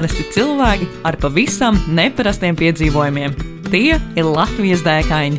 [0.00, 3.34] Parasti cilvēki ar pavisam neparastiem piedzīvojumiem.
[3.66, 5.36] Tie ir Latvijas dēkaini.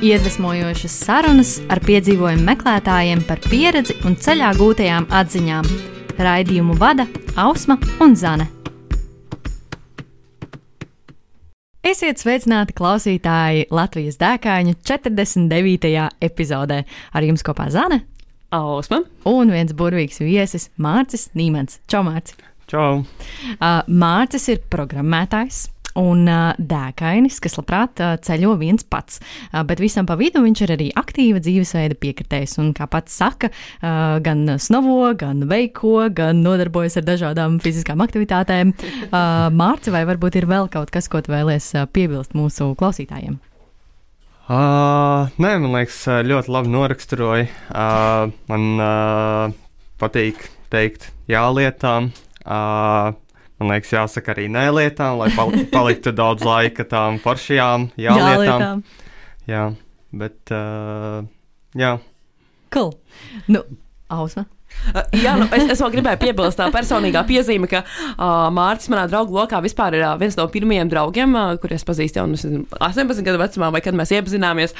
[0.00, 5.68] Iedvesmojošas sarunas ar piedzīvojumu meklētājiem par pieredzi un ceļā gūtajām atziņām.
[6.24, 7.04] Raidījumu vada
[7.36, 8.48] Ausma un Zane.
[11.84, 16.08] Esiet sveicināti klausītāji Latvijas dēkaņu 49.
[16.32, 16.86] epizodē.
[17.12, 18.06] Ar jums kopā Zane
[18.56, 21.82] Ausma un viens burvīgs viesis Mārcis Nīmans.
[21.92, 22.48] Čau, Mārcis!
[22.68, 23.00] Čau!
[23.00, 25.68] Uh, Mārcis ir programmētājs.
[25.98, 30.60] Un uh, dēkainis, kas labprāt uh, ceļo viens pats, uh, bet visam pa vidu viņš
[30.62, 32.58] ir arī aktīva dzīvesveida piekritējs.
[32.62, 38.74] Un, kā pats saka, uh, gan snovo, gan veiko, gan nodarbojas ar dažādām fiziskām aktivitātēm.
[39.08, 43.38] Uh, Mārci, vai varbūt ir vēl kaut kas, ko tu vēlies uh, piebilst mūsu klausītājiem?
[44.48, 47.46] Uh, nē, man liekas, ļoti labi noraksturoja.
[47.72, 49.56] Uh, man uh,
[50.02, 52.12] patīk teikt jā lietām.
[52.44, 53.14] Uh,
[53.58, 58.28] man liekas, jāsaka arī nē lietām, lai pal paliktu daudz laika tām foršajām jā, jā
[58.42, 58.84] lietām.
[59.48, 59.64] Jā,
[60.24, 61.24] bet uh,
[61.78, 61.96] jā.
[62.74, 62.92] Cool.
[63.48, 63.64] Nu,
[64.12, 64.44] Ausma.
[64.88, 69.04] Uh, jā, nu, es, es vēl gribēju piebilst tā personīgā piezīme, ka uh, Mārcis manā
[69.10, 72.38] draugu lokā vispār ir uh, viens no pirmajiem draugiem, uh, kurus pazīstu jau nu,
[72.78, 74.74] 18 gadu vecumā, vai kad mēs iepazināmies.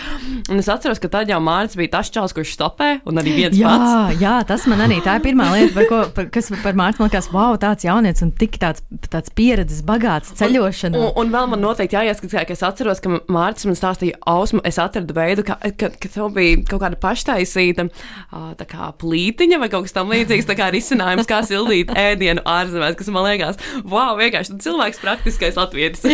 [0.49, 3.59] Un es atceros, ka tad jau Mārcis bija tas čels, kurš stopē un arī viens
[3.59, 4.23] jā, pats.
[4.23, 7.11] Jā, tas man arī tā ir pirmā lieta, par ko, par, kas par Mārcis man
[7.11, 10.97] liekas, wow, tāds jaunietis un tik tāds, tāds pieredzes bagāts ceļošanā.
[10.97, 14.63] Un, un, un vēl man noteikti jāieskatās, ka es atceros, ka Mārcis man stāstīja, Ausma,
[14.69, 19.71] es atradu veidu, ka, ka, ka tev bija kaut kāda paštaisīta uh, kā plītiņa vai
[19.73, 24.17] kaut kas tam līdzīgs, tā kā risinājums, kā sildīt ēdienu ārzemēs, kas man liekas, wow,
[24.19, 26.05] vienkārši cilvēks praktiskais latvietis.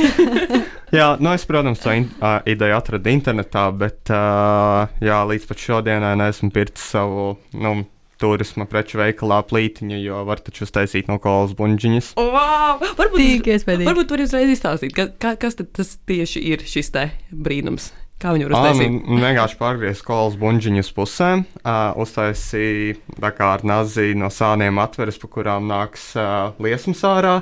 [1.01, 5.67] jā, nu es, protams, to in, uh, ideju atradu internetā, bet uh, jā, līdz pat
[5.69, 7.35] šodienai neesmu pircis savu.
[7.55, 7.83] Nu,
[8.21, 12.15] turisma preču veikalā plītiņa, jo var taču uztaisīt no kolas buļģiņas.
[12.21, 12.81] Wow!
[12.99, 17.09] Varbūt, varbūt var jūs reiz izstāstīt, ka, ka, kas tad tas tieši ir šis te
[17.31, 17.91] brīnums?
[18.23, 18.95] Kā viņi var uztaisīt?
[19.05, 25.67] Nu, vienkārši pārgriezt skolas buļģiņas pusēm, uh, kā ar nazi no sāniem atveres, pa kurām
[25.69, 27.35] nāks uh, liesmas ārā,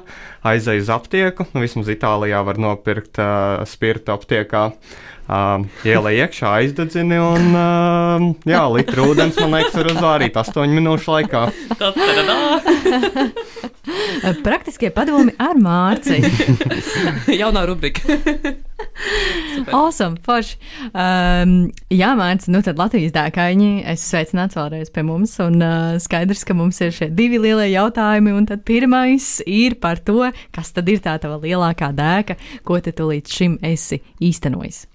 [0.49, 1.47] aizej uz aptieku.
[1.53, 4.71] Nu, vismaz Itālijā var nopirkt uh, spirtu aptiekā.
[5.33, 11.15] Uh, ielai iekšā, aizdedzini un uh, jā, litru ūdens, man liekas, var uzvārīt 8 minūšu
[11.15, 11.47] laikā.
[14.47, 16.21] Praktiskie padomi ar Mārci.
[17.41, 18.17] Jaunā rubrika.
[19.79, 20.59] awesome, forši.
[20.91, 21.55] Um,
[21.93, 26.57] jā, Mārcis, nu tad Latvijas dēkaini, es sveicināts vēlreiz pie mums, un uh, skaidrs, ka
[26.59, 31.03] mums ir šie divi lielie jautājumi, un tad pirmais ir par to, kas tad ir
[31.05, 34.87] tā tava lielākā dēka, ko te tu līdz šim esi īstenojis.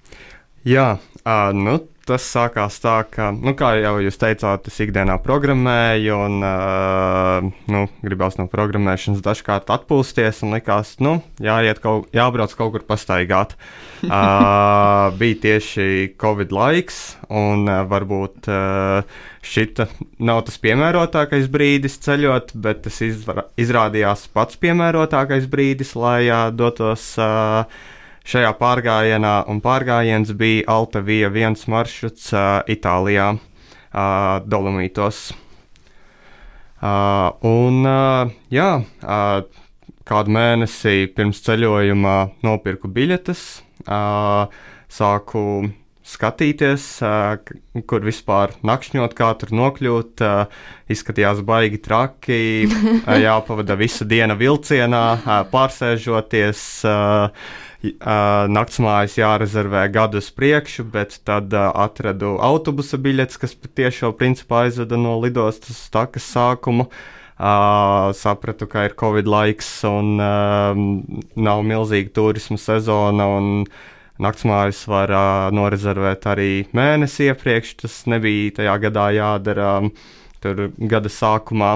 [0.67, 6.19] Jā, uh, nu tas sākās tā, ka, nu, kā jau jūs teicāt, es ikdienā programmēju,
[6.27, 12.73] un uh, nu, gribās no programmēšanas dažkārt atpūsties, un likās, nu, jāiet kaut, jābrauc kaut
[12.75, 13.57] kur pastaigāt.
[14.07, 19.89] uh, bija tieši Covid laiks, un uh, varbūt uh, šita
[20.23, 27.13] nav tas piemērotākais brīdis ceļot, bet tas izrādījās pats piemērotākais brīdis, lai uh, dotos.
[27.21, 27.93] Uh,
[28.27, 35.29] šajā pārgājienā, un pārgājiens bija Alpe Vija viens maršruts uh, Itālijā, uh, Dolomītos.
[36.77, 38.69] Uh, un, uh, jā,
[39.01, 39.63] uh,
[40.07, 43.43] kādu mēnesi pirms ceļojuma nopirku biļetes,
[43.87, 44.51] uh,
[44.91, 45.43] sāku
[46.07, 47.39] skatīties, uh,
[47.89, 50.23] kur vispār nakšņot, kā tur nokļūt.
[50.23, 56.67] Uh, izskatījās baigi traki, uh, jāpavada visa diena vilcienā, uh, pārsēžoties.
[56.87, 57.65] Uh,
[57.99, 64.99] naktsmājas jārezervē gadu uz priekšu, bet tad uh, atradu autobusa biļetes, kas patiešām principā aizveda
[64.99, 66.87] no lidostas takas sākumu.
[67.37, 70.79] Uh, sapratu, ka ir Covid laiks un uh,
[71.37, 73.27] nav milzīga turisma sezona.
[74.17, 77.75] Naktsmājas var uh, norezervēt arī mēnesi iepriekš.
[77.83, 79.91] Tas nebija tajā gadā jādara um,
[80.89, 81.75] gada sākumā.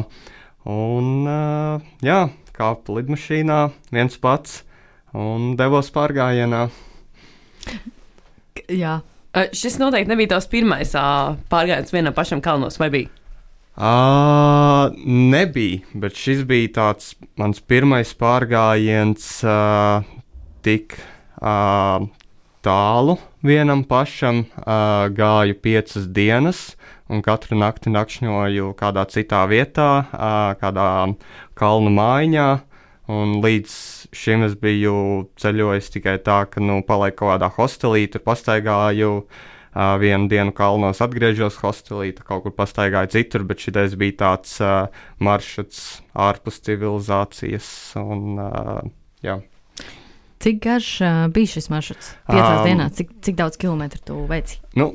[0.66, 2.24] Un, uh, jā,
[2.58, 3.62] kāpu lidmašīnā
[3.94, 4.64] viens pats
[5.18, 6.68] un devos pārgājienā.
[8.72, 9.00] Jā.
[9.56, 10.92] Šis noteikti nebija tavs pirmais
[11.52, 13.12] pārgājiens vienam pašam kalnos, vai bija?
[13.72, 20.04] Uh, nebija, bet šis bija tāds mans pirmais pārgājiens uh,
[20.62, 20.98] tik
[21.40, 22.04] uh,
[22.62, 23.16] tālu
[23.48, 24.44] vienam pašam.
[24.60, 26.76] Uh, gāju piecas dienas,
[27.08, 31.16] un katru nakti nakšņoju kādā citā vietā, uh, kādā
[31.56, 32.50] kalnu mājiņā.
[33.12, 33.72] Un līdz
[34.16, 34.96] šim es biju
[35.40, 39.16] ceļojis tikai tā, ka nu, palaiku kaut kādā hostelī, tur pastaigāju,
[39.72, 44.90] Uh, vienu dienu kalnos atgriežos hostelī, kaut kur pastaigāju citur, bet šis bija tāds uh,
[45.24, 47.70] maršruts ārpus civilizācijas.
[48.02, 48.82] Un, uh,
[49.24, 49.38] jā.
[50.42, 52.08] Cik garš uh, bija šis maršruts?
[52.26, 54.56] Piecās um, dienās, cik, cik daudz kilometru tu veici?
[54.74, 54.88] Nu,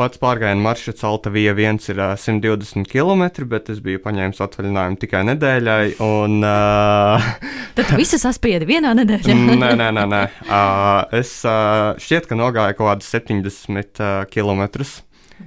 [0.00, 3.22] pats pārgājienu maršruts Altavija 1 ir uh, 120 km,
[3.52, 5.84] bet es biju paņēmis atvaļinājumu tikai nedēļai.
[6.02, 7.30] Un, uh,
[7.78, 9.36] Tad tu visu saspiedi vienā nedēļā?
[9.62, 10.06] nē, nē, nē.
[10.10, 10.22] nē.
[10.48, 14.66] Uh, es uh, šķiet, ka nogāju kaut kādus 70 uh, km.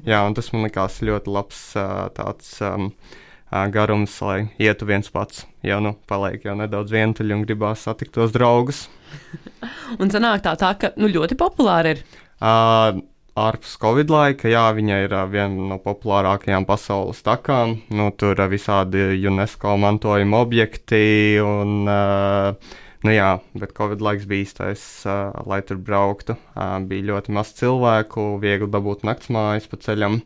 [0.07, 2.55] Jā, un tas man likās ļoti labs uh, tāds.
[2.63, 2.93] Um,
[3.69, 5.43] garums, lai ietu viens pats.
[5.63, 8.85] Jau nu, paliek jau nedaudz vientuļi un gribās satikt tos draugus.
[10.01, 12.01] un sanāk tā, tā ka nu, ļoti populāra ir.
[12.43, 12.99] Uh,
[13.39, 17.77] ārpus Covid laika, jā, viņa ir viena no populārākajām pasaules takām.
[17.95, 21.39] Nu, tur ir visādi UNESCO mantojuma objekti.
[21.39, 22.75] Un, uh,
[23.07, 26.35] nu, jā, bet Covid laiks bija īstais, uh, lai tur brauktu.
[26.57, 30.19] Uh, bija ļoti maz cilvēku, viegli dabūt naktsmājas pa ceļam.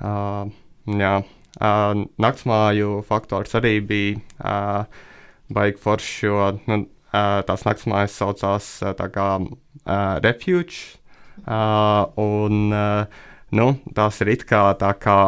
[0.00, 0.48] Uh,
[0.96, 1.18] jā,
[1.58, 5.00] Uh, naktsmāju faktors arī bija uh,
[5.50, 11.00] baigi foršs, jo nu, uh, tās naktsmājas saucās uh, tā kā uh, refuge,
[11.42, 13.18] uh, un uh,
[13.50, 13.66] nu,
[13.96, 15.18] tās ir it kā tā kā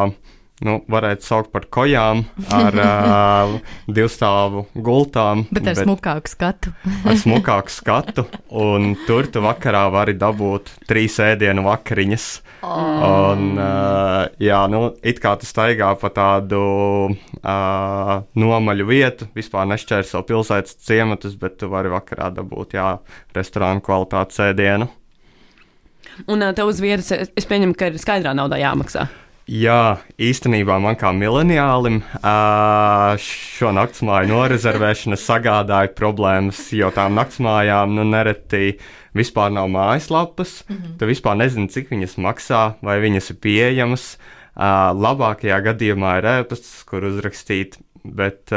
[0.63, 2.23] nu, varētu saukt par kojām
[2.53, 3.55] ar uh,
[3.91, 5.45] divstāvu gultām.
[5.51, 6.73] Bet ar bet smukāku skatu.
[6.83, 12.27] ar smukāku skatu, un tur tu vakarā vari dabūt trīs ēdienu vakariņas.
[12.63, 13.03] Oh.
[13.33, 16.63] Un, uh, jā, nu, it kā tu staigā pa tādu
[17.11, 22.97] uh, nomaļu vietu, vispār nešķērso pilsētas ciematus, bet tu vari vakarā dabūt, jā,
[23.35, 24.87] restorānu kvalitātes ēdienu.
[26.29, 29.07] Un uh, tev uz vietas, es pieņemu, ka ir skaidrā naudā jāmaksā.
[29.43, 31.99] Jā, īstenībā man kā mileniālim
[33.19, 38.77] šo naktsmāju norezervēšana sagādāja problēmas, jo tām naktsmājām nu, nereti
[39.11, 40.63] vispār nav mājaslapas.
[40.69, 40.97] Mm -hmm.
[40.99, 44.17] Tu vispār nezini, cik viņas maksā, vai viņas ir pieejamas.
[44.55, 48.51] Labākajā gadījumā ir ēpasts, kur uzrakstīt bet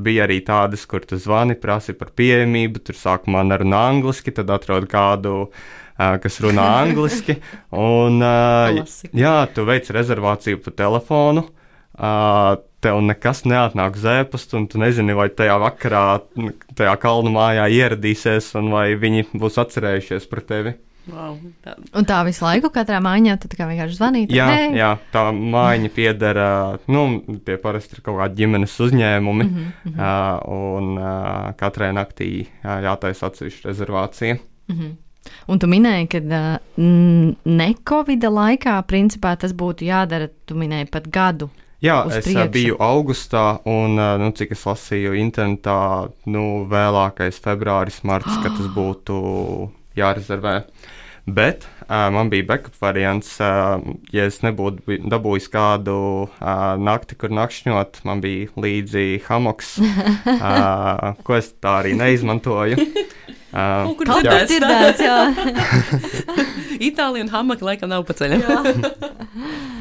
[0.00, 4.88] bija arī tādas, kur tu zvani, prasi par pieejamību, tur sākumā nerunā angliski, tad atrod
[4.90, 5.50] kādu
[6.22, 7.38] kas runā angliski.
[7.76, 8.20] Un,
[9.12, 11.46] jā, tu veic rezervāciju pa telefonu.
[12.80, 16.04] Tev nekas neatnāk uz ēpastu, un tu nezini, vai tajā vakarā,
[16.78, 20.78] tajā kalnu mājā ieradīsies, un vai viņi būs atcerējušies par tevi.
[21.08, 21.74] Wow, tā.
[21.96, 24.32] Un tā visu laiku, katrā mājā, tad kā vienkārši zvanīt.
[24.34, 24.72] Jā, hey.
[24.78, 26.40] jā, tā mājiņa pieder,
[26.92, 27.04] nu,
[27.46, 29.94] tie parasti ir kaut kādi ģimenes uzņēmumi, mm -hmm.
[29.96, 34.38] uh, un uh, katrai naktī jā, jātaisa atsevišķa rezervācija.
[34.68, 34.92] Mm -hmm.
[35.50, 36.20] Un tu minēji, ka
[36.80, 41.50] ne Covid laikā, principā tas būtu jādara, tu minēji pat gadu.
[41.80, 42.52] Jā, es priekšu.
[42.52, 49.20] biju augustā, un, nu, cik es lasīju internetā, nu, vēlākais februāris, marts, kad tas būtu
[49.96, 50.58] jārezervē.
[51.30, 53.80] Bet uh, man bija backup variants, uh,
[54.12, 55.96] ja es nebūtu dabūjis kādu
[56.26, 59.76] uh, nakti, kur nakšņot, man bija līdzi hamoks,
[60.36, 62.80] uh, ko es tā arī neizmantoju.
[63.50, 65.00] Uh, kur tas dzirdēts?
[65.08, 65.16] Jā,
[66.80, 68.44] Itālija un Hamaka laikam nav pa ceļam.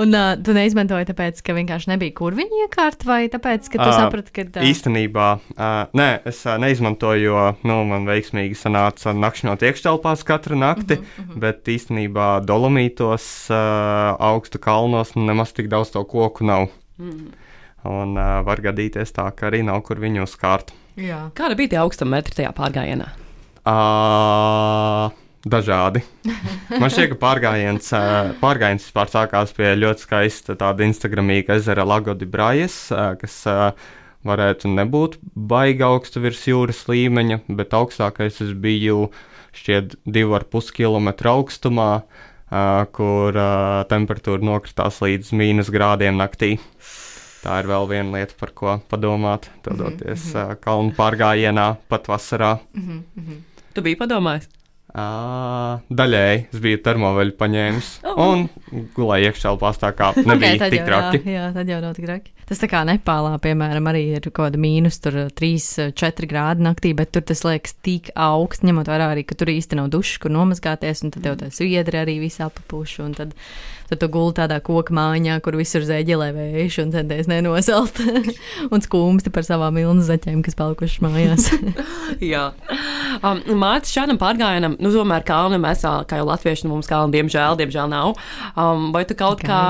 [0.00, 3.84] Un uh, tu neizmantoji tāpēc, ka vienkārši nebija kur viņa iekārt, vai tāpēc, ka tu
[3.84, 4.46] uh, saprati, ka.
[4.48, 4.68] Uh...
[4.70, 10.96] Īstenībā, uh, nē, es uh, neizmantoju, jo nu, man veiksmīgi sanāca nakšņot iekštelpās katru nakti,
[10.96, 11.40] uh -huh, uh -huh.
[11.44, 16.70] bet īstenībā dolomītos, uh, augstu kalnos, nemaz tik daudz to koku nav.
[16.96, 17.28] Uh -huh.
[17.84, 20.72] Un uh, var gadīties tā, ka arī nav kur viņu uzkārt.
[20.98, 21.28] Jā.
[21.38, 23.10] Kāda bija tie augstuma metri tajā pārgājienā?
[23.68, 25.12] Uh,
[25.46, 26.02] dažādi.
[26.80, 27.92] Man šķiet, ka pārgājiens,
[28.40, 32.88] pārgājiens vispār sākās pie ļoti skaista tāda Instagramīga ezera Lagodi Brajas,
[33.20, 33.36] kas
[34.26, 39.08] varētu nebūt baigi augstu virs jūras līmeņa, bet augstākais es biju
[39.56, 41.90] šķiet 2,5 km augstumā,
[42.96, 43.38] kur
[43.90, 46.56] temperatūra nokritās līdz mīnus grādiem naktī
[47.44, 50.56] tā ir vēl viena lieta, par ko padomāt, dodoties mm -hmm.
[50.60, 52.58] kalnu pārgājienā pat vasarā.
[52.74, 53.42] Mm -hmm.
[53.74, 54.48] Tu biji padomājis?
[54.90, 58.20] Uh, daļēji es biju termoveļu paņēmis oh.
[58.24, 61.22] un gulēju iekšā pastā, kā nebija okay, tik traki.
[61.24, 62.34] Jā, jā, tad jau nav tik traki.
[62.50, 66.90] Tas tā kā Nepālā, piemēram, arī ir kaut kāda mīnus, tur 3, 4 grādi naktī,
[66.98, 70.34] bet tur tas liekas tik augsts, ņemot vērā arī, ka tur īsti nav dušas, kur
[70.34, 73.38] nomazgāties, un tad tev tā sviedri arī visā papuši, un tad
[73.90, 77.96] Tad tu gulēji tādā koku mājā, kur visur zēģelē vējš un centies nenosalt
[78.72, 81.48] un skumsti par savām milzu zaķēm, kas palikušas mājās.
[82.32, 82.44] Jā.
[83.18, 87.58] Um, Mārcis šādam pārgājienam nu, tomēr kalni mēs, kā jau latvieši, nu, mums kalni, diemžēl,
[87.60, 88.14] diemžēl nav.
[88.58, 89.60] Um, vai tu kaut kā.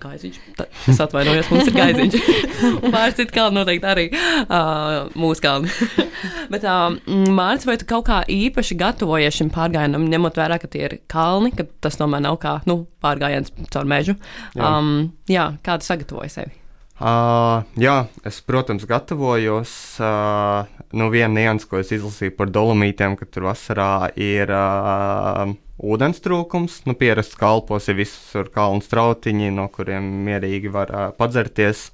[0.00, 0.38] Gaiziņš.
[0.58, 2.16] Tā- Es atvainojos, mums ir gaiziņš.
[2.94, 5.72] Pāris citu kalnu noteikti arī uh, mūsu kalni.
[6.52, 6.96] Bet, uh,
[7.30, 11.52] Mārcis, vai tu kaut kā īpaši gatavojies šim pārgājienam, ņemot vērā, ka tie ir kalni,
[11.56, 14.16] ka tas tomēr nav kā nu, pārgājiens caur mežu?
[14.56, 14.72] Jā.
[14.78, 16.56] Um, jā, kā tu sagatavoji sevi?
[17.00, 17.94] Uh, jā,
[18.28, 19.72] es, protams, gatavojos.
[20.04, 26.20] Uh, nu, viena nianses, ko es izlasīju par dolomītiem, ka tur vasarā ir uh, ūdens
[26.20, 26.82] trūkums.
[26.84, 31.86] Nu, pierasts kalpos ir visur kalnu strautiņi, no kuriem mierīgi var uh, padzerties.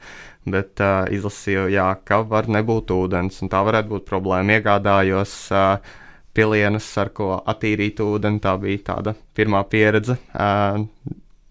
[0.46, 4.58] Bet uh, izlasīju, jā, ka var nebūt ūdens, un tā varētu būt problēma.
[4.58, 5.94] Iegādājos uh,
[6.34, 8.42] pilienas, ar ko attīrīt ūdeni.
[8.42, 10.18] Tā bija tāda pirmā pieredze.
[10.34, 10.82] Uh,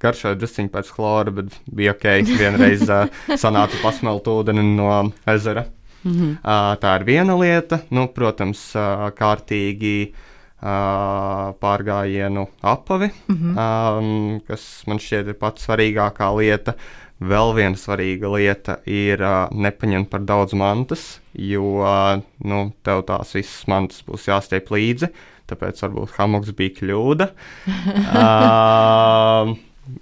[0.02, 2.06] garšoja drusciņš pēc chlora, bet bija ok.
[2.36, 3.08] Vienreiz uh,
[3.40, 4.92] sanāca pasmelt ūdeni no
[5.25, 5.66] ezera.
[6.06, 6.32] Mm -hmm.
[6.44, 7.80] uh, tā ir viena lieta.
[7.90, 10.14] Nu, protams, uh, kārtīgi
[10.62, 13.54] uh, pārgājienu apavi, mm -hmm.
[14.00, 16.74] um, kas man šķiet ir pats svarīgākā lieta.
[17.20, 23.36] Vēl viena svarīga lieta ir uh, nepaņemt par daudz mantas, jo uh, nu, tev tās
[23.36, 25.08] visas mantas būs jāstiep līdzi.
[25.48, 27.30] Tāpēc varbūt hamoks bija kļūda.
[28.22, 29.56] uh,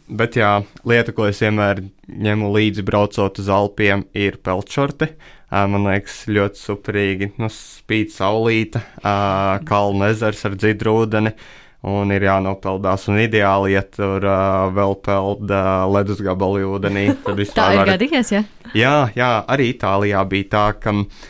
[0.08, 5.10] Bet jā, lieta, ko es vienmēr ņemu līdzi braucot uz Alpiem, ir peltšorti.
[5.54, 7.28] Man liekas, ļoti superīgi.
[7.42, 11.36] Nu, spīd saulīte, uh, kalnu ezers ar dzidru ūdeni.
[11.84, 17.10] Un ir jānopeldās, un ideāli, ja tur uh, vēl peld uh, ledus gabalu ūdenī.
[17.26, 18.44] tad Tā ir var- gadījies, ja?
[18.74, 21.26] Jā, jā, arī Itālijā bija tā, ka uh,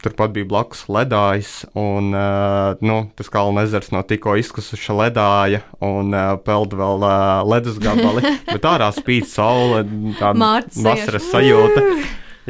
[0.00, 6.14] turpat bija blakus ledājs, un uh, nu, tas kalnu ezers no tikko izkusuša ledāja, un
[6.14, 8.22] uh, peld vēl uh, ledus gabali,
[8.52, 9.82] bet ārā spīd saule,
[10.20, 11.86] tāda vasaras sajūta.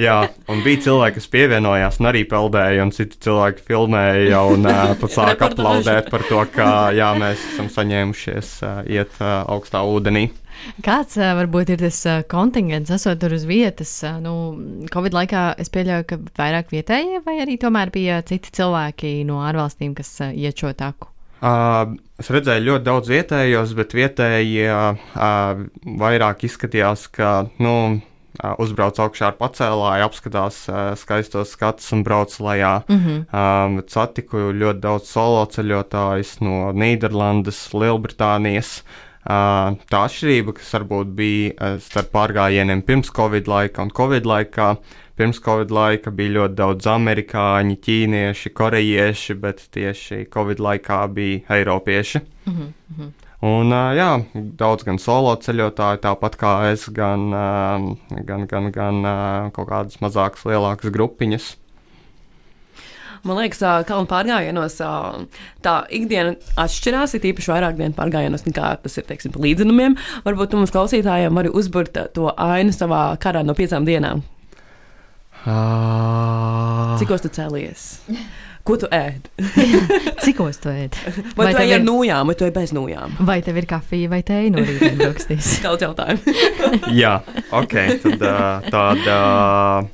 [0.01, 4.93] Jā, un bija cilvēki, kas pievienojās un arī peldēja, un citi cilvēki filmēja un uh,
[5.01, 10.29] pat sāka aplaudēt par to, ka jā, mēs esam saņēmušies uh, iet uh, augstā ūdenī.
[10.85, 12.01] Kāds varbūt ir tas
[12.31, 13.93] kontingents, esot tur uz vietas?
[14.23, 14.35] Nu,
[14.93, 19.95] Covid laikā es pieļauju, ka vairāk vietējie, vai arī tomēr bija citi cilvēki no ārvalstīm,
[19.99, 21.11] kas iet šo taku?
[21.41, 25.63] Uh, es redzēju ļoti daudz vietējos, bet vietējie uh,
[26.03, 27.31] vairāk izskatījās, ka
[27.65, 32.83] nu, uh, uzbrauc augšā ar pacēlāju, apskatās uh, skaistos skatus un brauc lejā.
[32.89, 33.77] Mm -hmm.
[33.77, 38.83] bet satiku ļoti daudz solo ceļotājus no Nīderlandes, Lielbritānijas.
[38.85, 44.75] Uh, tā atšķirība, kas varbūt bija starp pārgājieniem pirms Covid laika un Covid laikā,
[45.21, 52.23] pirms Covid laika bija ļoti daudz amerikāņu, ķīnieši, korejieši, bet tieši Covid laikā bija eiropieši.
[52.47, 53.11] Mm -hmm.
[53.41, 57.31] Un, jā, daudz gan solo ceļotāju, tāpat kā es, gan,
[58.29, 59.03] gan, gan, gan
[59.57, 61.57] kaut kādas mazākas, lielākas grupiņas.
[63.29, 64.79] Man liekas, kalnu pārgājienos
[65.65, 69.97] tā ikdiena atšķirās, ir īpaši vairāk dienu pārgājienos nekā tas ir, teiksim, pa līdzinumiem.
[70.25, 74.23] Varbūt mums klausītājiem vari uzburt to ainu savā karā no piecām dienām.
[75.41, 77.85] Uh, Cikos tu cēlies?
[78.65, 79.29] Ko tu ēd?
[80.25, 80.97] Cikos tu ēd?
[81.33, 83.15] Vai, vai tu ej ar ir- nūjām, vai tu ej bez nūjām?
[83.25, 84.91] Vai tev ir kafija vai tēja no rīta?
[85.65, 86.37] Daudz jautājumu.
[87.01, 87.15] Jā,
[87.57, 87.75] ok.
[88.05, 89.89] Tad uh, tāda uh,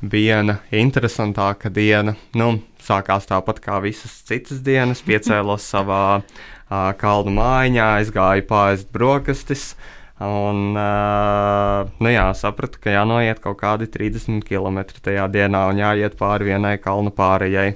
[0.00, 2.14] viena interesantāka diena.
[2.36, 5.04] Nu, sākās tāpat kā visas citas dienas.
[5.06, 9.74] Piecēlos savā uh, kalnu mājiņā, aizgāju pāriest brokastis.
[10.20, 16.18] Un, uh, nu jā, sapratu, ka jānoiet kaut kādi 30 km tajā dienā un jāiet
[16.18, 17.72] pāri vienai kalnu pārējai.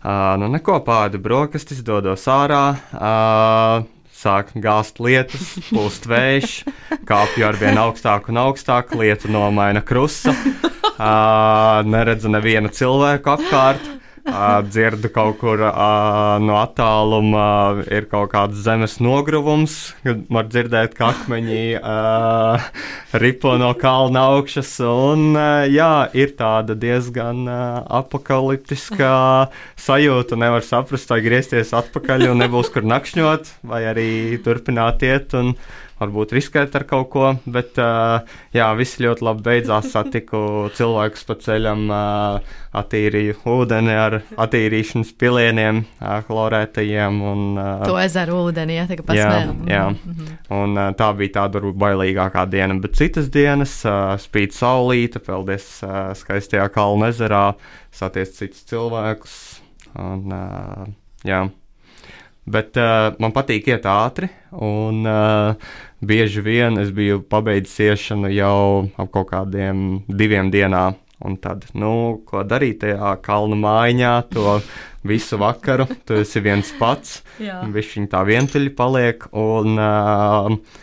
[0.00, 2.64] Uh, nu, neko pāri brokastis, dodos ārā.
[2.96, 6.56] Uh, Sāk gāzt lietas, pūst vējš,
[7.08, 10.34] kāpju ar vien augstāk un augstāk, lietu nomaina krusta.
[11.00, 13.99] Uh, neredzu nevienu cilvēku apkārt.
[14.70, 21.62] Dzirdu kaut kur no attāluma, ir kaut kāds zemes nogruvums, kad var dzirdēt, ka akmeņi
[23.22, 24.72] ripo no kalna augšas.
[24.84, 25.34] Un,
[25.72, 29.12] jā, ir tāda diezgan apakaliptiska
[29.80, 30.38] sajūta.
[30.40, 34.10] Nevar saprast, vai griezties atpakaļ un nebūs kur nakšņot, vai arī
[34.44, 35.36] turpināt iet.
[35.38, 35.54] Un,
[36.00, 38.22] Varbūt riskēt ar kaut ko, bet uh,
[38.56, 39.90] jā, viss ļoti labi beidzās.
[39.94, 47.20] Satiku cilvēkus pa ceļam, uh, attīrīju ūdeni ar attīrīšanas pilieniem, uh, chlorētajiem.
[47.32, 49.54] Un, uh, To ezeru ūdeni, ja tā kā Jā, pasmēl.
[49.68, 49.84] jā.
[50.56, 55.68] Un, uh, tā bija tāda varbūt bailīgākā diena, bet citas dienas uh, spīd saulīte, peldies
[55.84, 57.44] uh, skaistajā kalnu ezerā,
[57.92, 59.38] satiec citus cilvēkus.
[60.00, 60.86] Un, uh,
[61.28, 61.44] jā.
[62.50, 65.70] Bet uh, man patīk iet ātri, un uh,
[66.02, 70.98] bieži vien es biju pabeidzis iešanu jau ap kaut kādiem diviem dienām.
[71.20, 74.54] Un tad, nu, ko darīt tajā kalnu mājiņā, to
[75.04, 75.84] visu vakaru.
[76.08, 79.26] Tu esi viens pats, viņš viņa tā vientuļi paliek.
[79.36, 80.80] Un, uh,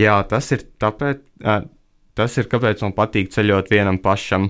[0.00, 1.66] jā, tas ir tāpēc, uh,
[2.16, 4.48] tas ir kāpēc man patīk ceļot vienam pašam.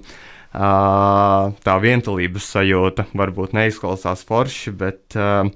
[0.54, 5.50] Uh, tā vientulības sajūta varbūt neizklausās forši, bet uh,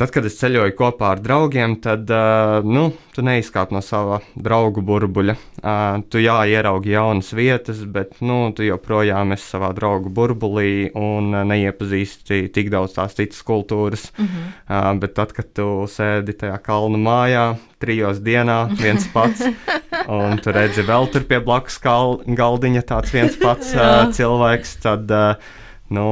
[0.00, 4.80] Tad, kad es ceļoju kopā ar draugiem, tad uh, nu, tu neizkāp no sava draugu
[4.88, 5.34] burbuļa.
[5.60, 11.34] Uh, tu jā, ieraugi jaunas vietas, bet nu, tu joprojām esi savā draugu burbulī un
[11.34, 14.08] uh, neiepazīsti tik daudz tās citas kultūras.
[14.16, 14.48] Mm -hmm.
[14.72, 17.44] uh, bet tad, kad tu sēdi tajā kalnu mājā,
[17.78, 19.44] trijos dienā, viens pats,
[20.16, 25.10] un tu redzi vēl tur pie blakus galdiņa tāds viens pats uh, cilvēks, tad.
[25.10, 25.58] Uh,
[25.90, 26.06] nu,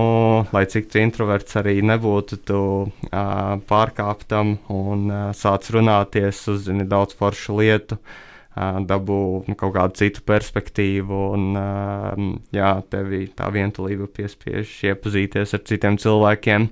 [0.53, 7.17] lai cik tu introverts arī nebūtu, tu uh, pārkāptam un uh, sāc runāties, uzzini daudz
[7.19, 7.99] foršu lietu.
[8.59, 12.23] Uh, dabū nu, kaut kādu citu perspektīvu, un uh,
[12.55, 16.67] jā, tevi tā vientulība piespiež iepazīties ar citiem cilvēkiem.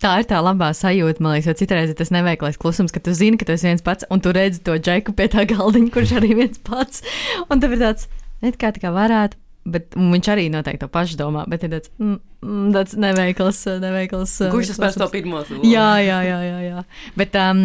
[0.00, 3.38] Tā ir tā labā sajūta, man liekas, jo citreiz tas neveiklais klusums, ka tu zini,
[3.38, 6.32] ka tu esi viens pats, un tu redzi to džeku pie tā galdiņa, kurš arī
[6.40, 7.04] viens pats.
[7.52, 8.08] Un tev ir tāds,
[8.42, 9.38] it kā tā kā varētu
[9.68, 14.38] Bet viņš arī noteikti to pašu domā, bet ir tāds, mm, mm tāds neveikls, neveikls.
[14.54, 15.68] Kurš tas spērs to pirmo soli?
[15.68, 16.84] Jā, jā, jā, jā, jā.
[17.20, 17.60] Bet um,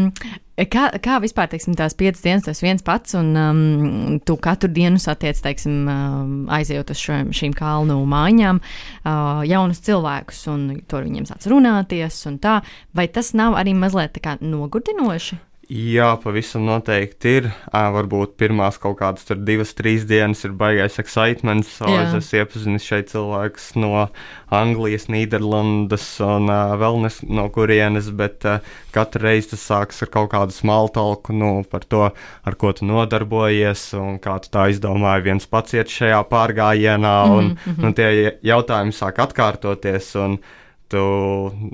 [0.60, 5.00] kā, kā vispār, teiksim, tās piecas dienas, tas viens pats, un um, tu katru dienu
[5.00, 11.32] satiec, teiksim, um, aizejot uz šo, šīm kalnu mājiņām, uh, jaunus cilvēkus, un tur viņiem
[11.32, 12.60] sāc runāties, un tā,
[12.92, 15.45] vai tas nav arī mazliet tā kā nogurdinoši?
[15.65, 17.45] Jā, pavisam noteikti ir.
[17.74, 21.79] À, varbūt pirmās kaut kādas divas, trīs dienas ir baigais excitements.
[21.81, 24.03] Es esmu iepazinis šeit cilvēkus no
[24.53, 28.60] Anglijas, Nīderlandes un uh, vēl nes, no kurienes, bet uh,
[28.93, 33.88] katru reizi tas sākas ar kaut kādu smaltalku nu, par to, ar ko tu nodarbojies
[33.98, 37.15] un kā tu tā izdomāji viens pats iet šajā pārgājienā.
[37.31, 37.81] Un, mm -hmm.
[37.81, 40.13] nu, tie jautājumi sāk atkārtoties.
[40.22, 40.38] Un,
[40.92, 41.01] tu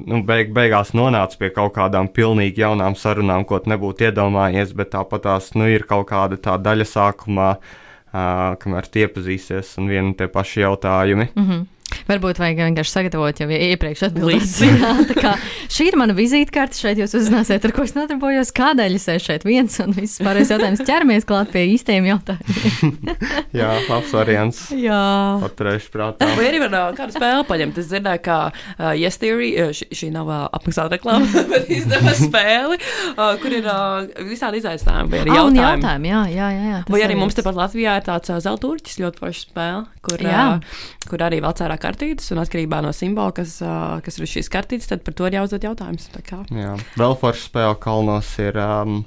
[0.07, 4.93] nu, beig, beigās nonāc pie kaut kādām pilnīgi jaunām sarunām, ko tu nebūtu iedomājies, bet
[4.95, 10.15] tāpat tās nu, ir kaut kāda tā daļa sākumā, uh, kamēr tie iepazīsies un vieni
[10.17, 11.29] tie paši jautājumi.
[11.35, 11.65] Mm -hmm.
[12.11, 15.13] Varbūt vajag vienkārši sagatavot jau iepriekš atbildēt.
[15.75, 16.75] šī ir mana vizītkarte.
[16.81, 20.51] Šeit jūs uzzināsiet, ar ko es nodarbojos, kādēļ es esmu šeit viens un viss pārējais
[20.51, 20.83] jautājums.
[20.87, 23.15] Ķeramies klāt pie īstajiem jautājumiem.
[23.61, 24.59] Jā, labs variants.
[24.75, 24.99] Jā.
[25.43, 26.27] Paturēšu prātā.
[26.35, 27.79] Vai arī var uh, kādu spēli paņemt?
[27.79, 32.15] Es dzirdēju, ka uh, Yes Theory, uh, šī, šī nav uh, apmaksāta reklāma, bet izdevā
[32.17, 32.79] spēli,
[33.13, 35.61] uh, kur ir uh, visādi izaicinājumi vai arī jautājumi.
[35.61, 38.99] Ah, jautājumi jā, jā, jā, jā, vai arī mums tepat Latvijā ir tāds uh, zelturķis
[39.03, 43.59] ļoti foršs spēle, kur, uh, kur arī vēl cērā kartītes, un atkarībā no simbola, kas,
[43.61, 46.09] uh, kas ir uz šīs kartītes, tad par to ir jāuzdod jautājums.
[46.49, 46.73] Jā.
[46.97, 48.57] Vēl forša spēle kalnos ir.
[48.57, 49.03] Um,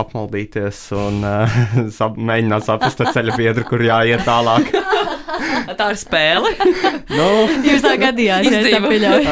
[0.00, 1.54] apmaldīties un uh,
[1.98, 4.70] sap, mēģināt saprast ar ceļa biedru, kur jāiet tālāk.
[5.80, 6.52] tā ir spēle.
[7.18, 7.26] nu,
[7.66, 9.26] Jūs tā gadījās, ja tā pieļauj.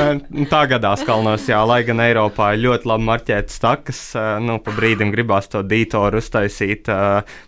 [0.51, 4.03] tā gadās kalnos, jā, lai gan Eiropā ir ļoti labi marķētas takas,
[4.43, 6.91] nu, pa brīdim gribās to dītoru uztaisīt,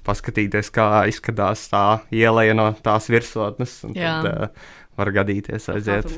[0.07, 3.81] paskatīties, kā izskatās tā ieleja no tās virsotnes.
[3.91, 4.21] Jā.
[4.23, 6.11] Tad, uh, var gadīties aiziet.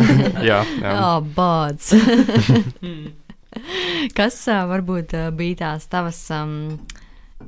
[0.50, 0.94] jā, jā.
[0.94, 1.92] Oh, bāds.
[4.18, 6.78] Kas uh, varbūt uh, bija tās tavas um,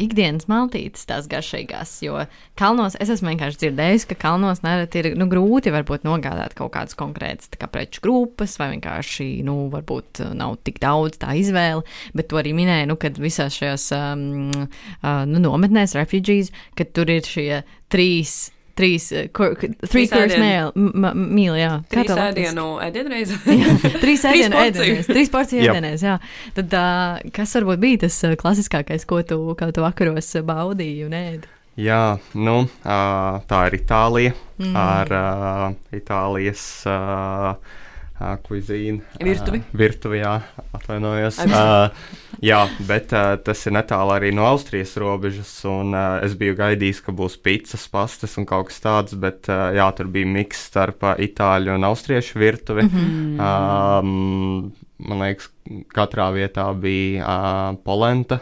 [0.02, 1.92] ikdienas maltītes, tās garšīgās?
[2.02, 2.24] Jo
[2.58, 6.98] kalnos es esmu vienkārši dzirdējis, ka kalnos nereti ir nu, grūti varbūt nogādāt kaut kādas
[6.98, 11.86] konkrētas kā preču grupas, vai vienkārši, nu, varbūt nav tik daudz tā izvēle.
[12.18, 17.14] Bet tu arī minēji, nu, kad visās šajās um, uh, nu, nometnēs, refugees, ka tur
[17.14, 17.62] ir šie
[17.92, 21.72] trīs Trīs, uh, kur, trīs course mīl, jā.
[21.92, 23.35] Trīs ēdienu ēdienreiz.
[24.02, 26.18] trīs ēdienu ēdienreiz, trīs porciju ēdienreiz, jā.
[26.56, 31.18] Tad, uh, kas varbūt bija tas uh, klasiskākais, ko tu, kā tu vakaros baudīji un
[31.20, 31.52] ēdi?
[31.80, 34.74] Jā, nu, uh, tā ir Itālija mm.
[34.76, 35.62] ar uh,
[35.96, 36.66] Itālijas.
[36.88, 37.80] Uh,
[38.22, 39.02] uh, kuizīnu.
[39.22, 39.61] Virtuvi.
[39.61, 40.35] Uh, virtuvi, jā,
[40.76, 41.40] atvainojos.
[41.42, 42.04] Uh,
[42.44, 47.02] jā, bet uh, tas ir netālu arī no Austrijas robežas, un uh, es biju gaidījis,
[47.06, 51.04] ka būs pizzas, pastas un kaut kas tāds, bet uh, jā, tur bija miks starp
[51.06, 52.87] uh, itāļu un austriešu virtuvi.
[52.87, 54.00] Mm -hmm.
[54.00, 54.72] um,
[55.08, 55.50] man liekas,
[55.94, 58.40] katrā vietā bija uh, polenta.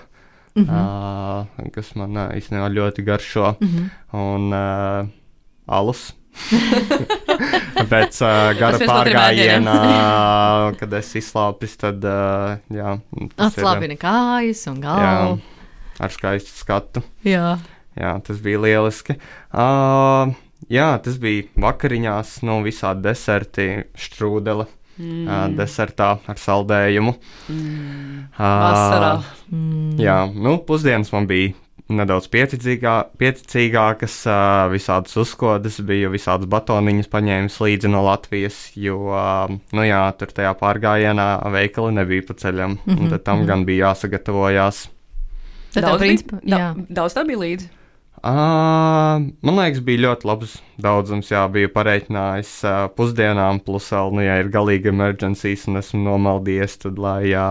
[0.55, 1.61] Mm -hmm.
[1.62, 3.90] uh, kas man uh, īstenībā ļoti garšo, mm -hmm.
[4.12, 5.09] un uh,
[5.66, 6.20] alus.
[7.90, 9.74] Pēc uh, gara pārgājiena,
[10.81, 12.96] kad es izslāpis, tad uh, jā.
[13.40, 15.38] Atslābina kājas un galvu.
[15.40, 17.05] Jā, ar skaistu skatu.
[17.26, 17.55] Jā.
[17.98, 19.16] Jā, tas bija lieliski.
[19.50, 20.35] Uh,
[20.72, 24.68] jā, tas bija vakariņās, nu, visādi deserti, štrūdeli.
[25.00, 25.24] Mm.
[25.24, 27.14] Uh, desertā ar saldējumu.
[27.48, 28.16] Mm.
[28.35, 29.12] Uh, Vasarā.
[29.48, 29.94] Mm.
[30.03, 31.55] Jā, nu, pusdienas man bija
[31.98, 34.16] nedaudz pieticīgā, pieticīgākas,
[34.72, 39.00] visādas uzkodas, biju visādas batoniņas paņēmis līdzi no Latvijas, jo,
[39.76, 43.42] nu jā, tur tajā pārgājienā veikali nebija pa ceļam, mm -hmm, un tad tam mm
[43.42, 43.46] -hmm.
[43.46, 44.88] gan bija jāsagatavojās.
[45.74, 46.74] Tad, Daudz, principā, bija, jā.
[46.74, 47.68] da, daudz tā bija līdzi.
[48.20, 51.31] Uh, man liekas, bija ļoti labs daudzums.
[51.33, 56.79] Jā, biju pareiķinājis uh, pusdienām, plus vēl, nu, ja ir galīgi emergencijas un esmu nomaldījies,
[56.85, 57.47] tad, lai jā,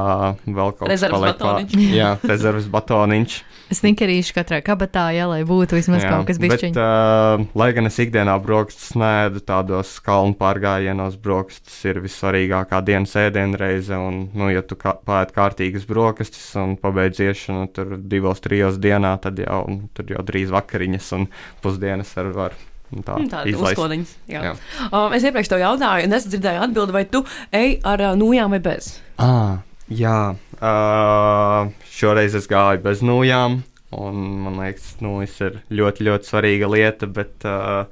[0.45, 1.87] vēl kaut kas Rezerves paliek batoniņš.
[1.99, 3.37] Jā, rezerves batoniņš.
[3.69, 6.77] Snikerīši katrā kabatā, jā, lai būtu vismaz Jā, kaut kas bet, bišķiņ.
[6.81, 13.93] uh, lai gan es ikdienā brokastis nēdu, tādos kalnu pārgājienos brokastis ir vissvarīgākā dienas ēdienreize.
[13.99, 19.13] Un, nu, ja tu kā, pēdi kārtīgas brokastis un pabeidz iešanu tur divos, trijos dienā,
[19.21, 19.61] tad jau,
[19.93, 21.29] tur jau drīz vakariņas un
[21.61, 22.68] pusdienas ar var nu,
[23.05, 23.77] tā Mm, Tāda izlaist.
[23.77, 24.05] uzkodiņa.
[24.33, 24.41] Jā.
[24.49, 24.53] Jā.
[24.91, 27.23] Um, es iepriekš tev jautāju, un es dzirdēju atbildi, vai tu
[27.53, 28.99] ej ar uh, nūjām vai bez.
[29.21, 33.59] Ah, jā, uh, šoreiz es gāju bez nūjām,
[33.99, 37.85] un man liekas, nūjas ir ļoti, ļoti svarīga lieta, bet uh,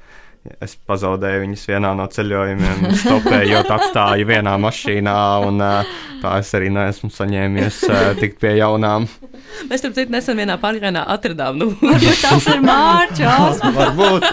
[0.64, 5.16] es pazaudēju viņas vienā no ceļojumiem, stopējot, atstāju vienā mašīnā,
[5.48, 5.62] un
[6.24, 7.82] tā es arī neesmu saņēmies
[8.22, 9.08] tikt pie jaunām.
[9.70, 11.58] Mēs tam citu nesen vienā pārgājienā atradām.
[11.62, 11.72] Nu,
[12.24, 13.62] Tas ir mārčos!
[13.78, 14.26] Varbūt.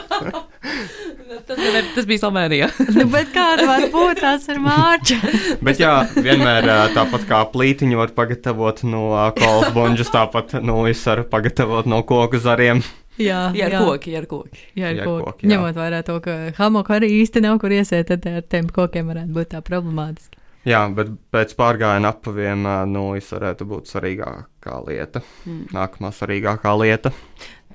[1.46, 2.68] tas, ir- tas bija Somērijā.
[2.96, 5.38] nu, bet kāda var būt, tas ir mārčos!
[5.64, 9.06] Bet jā, vienmēr tāpat kā plītiņu var pagatavot no
[9.38, 12.82] kolas bunģas, tāpat nūjas var pagatavot no koku zariem.
[13.20, 14.62] Jā, Jā, ar koki, jā, ar koki.
[14.74, 15.24] Jā, ar Jā, koki.
[15.28, 15.50] koki, jā.
[15.54, 19.36] Ņemot vērā to, ka hamoku arī īsti nav kur iesēt, tad ar tiem kokiem varētu
[19.36, 20.40] būt tā problemātiski.
[20.64, 25.20] Jā, bet pēc pārgājiena apaviem nūjas varētu būt svarīgākā lieta.
[25.44, 25.66] Mm.
[25.76, 27.12] Nākamā svarīgākā lieta.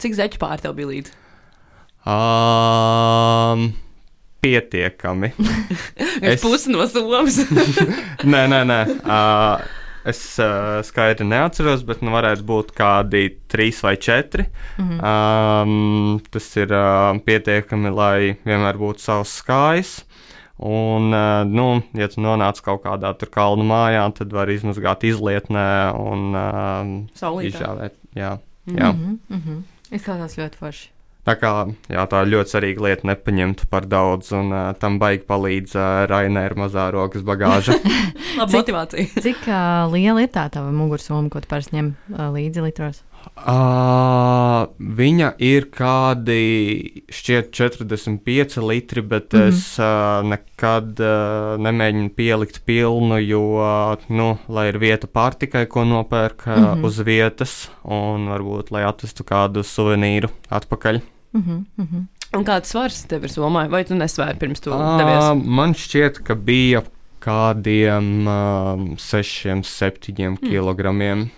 [0.01, 1.13] Cik zeķu pāri tev bija līdzi?
[2.09, 3.69] Um,
[4.41, 5.29] pietiekami.
[5.37, 7.37] Es Es- pusi no somas.
[8.33, 8.79] nē, nē, nē.
[9.05, 9.61] Uh,
[10.07, 14.47] es uh, skaidri neatceros, bet nu, varētu būt kādi trīs vai četri.
[14.79, 14.99] Mhm.
[14.99, 19.97] Um, tas ir uh, pietiekami, lai vienmēr būtu savs skājs.
[20.59, 25.69] Un, uh, nu, ja tu nonāc kaut kādā tur kalnu mājā, tad var izmazgāt izlietnē
[25.95, 27.95] un uh, izžāvēt.
[28.17, 28.91] Jā, jā.
[28.91, 29.61] Mhm, mhm.
[29.95, 30.89] Izklausās ļoti forši.
[31.29, 31.49] Tā kā
[31.85, 35.89] jā, tā ir ļoti svarīga lieta nepaņemt par daudz, un uh, tam baigi palīdz uh,
[36.09, 37.75] Rainēra mazā rokas bagāža.
[38.39, 39.11] Labi, motivācija.
[39.25, 43.03] Cik uh, liela ir tā tava mugursoma, ko tu parasti ņem uh, līdzi litros?
[43.37, 46.39] Uh, viņa ir kādi
[47.13, 49.53] šķiet 45 litri, bet mm -hmm.
[49.53, 55.85] es uh, nekad uh, nemēģinu pielikt pilnu, jo, uh, nu, lai ir vieta pārtikai, ko
[55.85, 56.65] nopērk uh, mm.
[56.65, 56.85] -hmm.
[56.85, 61.01] uz vietas, un varbūt, lai atvestu kādu suvenīru atpakaļ.
[61.33, 62.05] Uh -huh, uh -huh.
[62.37, 63.69] Un kāds svars tev ir somā?
[63.69, 65.47] Vai tu nesvēri pirms Ā, devies?
[65.47, 66.83] man šķiet, ka bija
[67.19, 70.37] kādiem uh, 6, 7 mm.
[70.37, 71.29] kilogramiem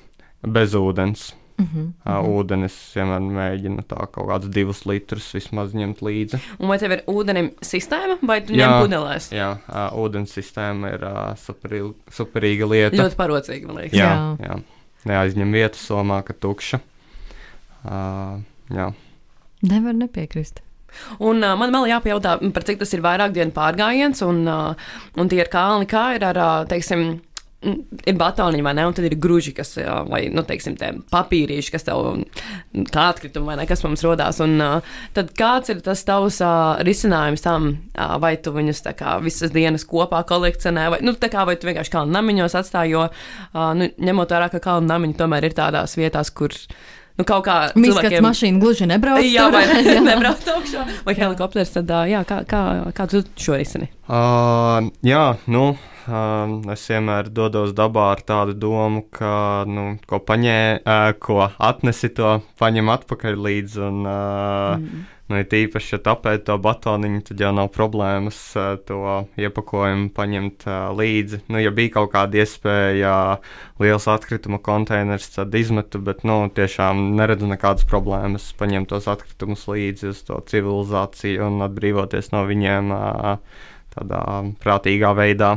[0.44, 1.34] bez ūdens.
[1.62, 1.92] Uh -huh.
[2.06, 6.40] Uh, ūdenis vienmēr mēģina tā kaut kādus divus litrus vismaz ņemt līdzi.
[6.60, 8.68] Un vai tev ir ūdenim sistēma, vai tu Jā.
[8.68, 9.32] ņem pudelēs?
[9.32, 12.98] Jā, uh, ūdens sistēma ir uh, superīga, superīga lieta.
[12.98, 14.00] Ļoti parocīgi, man liekas.
[14.00, 14.38] jā, Jā.
[14.48, 14.60] jā.
[15.06, 16.80] Neaizņem vietu somā, ka tukša.
[17.86, 18.94] Uh, jā.
[19.68, 20.62] Nevar nepiekrist.
[21.24, 25.32] Un uh, man vēl jāpajautā, par cik tas ir vairāk dienu pārgājiens, un, uh, un
[25.32, 27.22] tie ir kalni, kā ir ar, uh, teiksim,
[27.62, 29.76] ir batoniņi vai ne, un tad ir gruži, kas,
[30.10, 32.24] vai, nu, teiksim, tie papīrīši, kas tev,
[32.90, 36.82] kā atkritumi vai ne, kas mums rodās, un uh, tad kāds ir tas tavs uh,
[36.88, 41.30] risinājums tam, uh, vai tu viņus tā kā visas dienas kopā kolekcionē, vai, nu, tā
[41.34, 43.06] kā, vai tu vienkārši kalnu namiņos atstāji, jo,
[43.78, 46.58] nu, ņemot vērā, ka kalnu namiņi tomēr ir tādās vietās, kur,
[47.22, 49.24] nu, kaut kā Mīskats mašīna gluži nebrauc.
[49.26, 49.56] Jā, tur.
[49.56, 50.02] vai Jā.
[50.06, 52.66] nebraukt augšā, vai helikopters, tad jā, kā, kā,
[52.98, 53.92] kā tu šo risini?
[54.12, 60.60] Uh, jā, nu, uh, es vienmēr dodos dabā ar tādu domu, ka, nu, ko paņē,
[60.82, 63.82] uh, ko atnesi, to paņem atpakaļ līdzi.
[63.88, 65.08] Un, uh, mm.
[65.32, 69.00] Nu, ir tīpaši, ja tāpēc to batoniņu, tad jau nav problēmas uh, to
[69.40, 71.42] iepakojumu paņemt uh, līdzi.
[71.48, 73.16] Nu, ja bija kaut kāda iespēja,
[73.82, 80.12] liels atkrituma konteiners, tad izmetu, bet, nu, tiešām neredzu nekādas problēmas paņemt tos atkritumus līdzi
[80.12, 82.96] uz to civilizāciju un atbrīvoties no viņiem.
[82.96, 84.24] Uh, tādā
[84.62, 85.56] prātīgā veidā.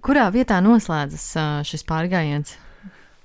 [0.00, 2.56] Kurā vietā noslēdzas ā, šis pārgājiens?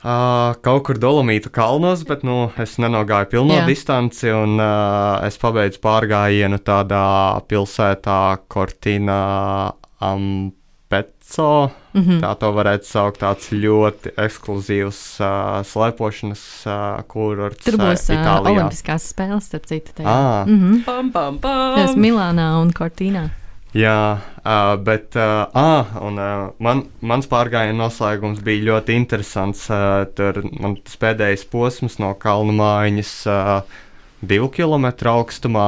[0.05, 3.63] Uh, kaut kur Dolomītu kalnos, bet nu, es nenogāju pilno Jā.
[3.65, 7.05] Distanci, un uh, es pabeidzu pārgājienu tādā
[7.49, 11.71] pilsētā, Cortina Ampeco.
[11.95, 12.19] Mm -hmm.
[12.21, 18.21] Tā to varētu saukt tāds ļoti ekskluzīvs uh, slēpošanas uh, kurorts Tur būs uh, uh,
[18.21, 18.59] Itālijā.
[18.59, 19.91] Olimpiskās spēles, starp citu.
[19.97, 20.05] tajā.
[20.09, 20.45] Ah.
[20.45, 20.83] Mhm.
[20.85, 22.01] Pam, pam, Tas pam.
[22.01, 23.29] Milānā un Cortīnā.
[23.75, 29.65] Jā, uh, bet uh, ah, un, uh, man, mans pārgājiena noslēgums bija ļoti interesants.
[29.67, 33.81] Uh, tur man tas pēdējais posms no kalnu mājiņas uh,
[34.23, 35.67] divu kilometru augstumā